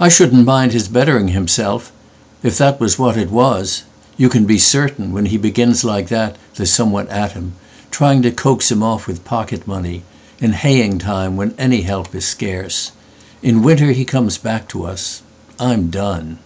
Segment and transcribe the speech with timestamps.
[0.00, 1.92] 'I shouldn't mind his bettering himselfIf
[2.42, 3.84] that was what it was.
[4.16, 7.34] You can be certain, When he begins like that, there's someone at
[7.92, 13.62] himTrying to coax him off with pocket money,—In haying time, when any help is scarce.In
[13.62, 15.22] winter he comes back to us.
[15.60, 16.38] I'm done."